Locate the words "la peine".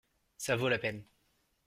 0.67-1.05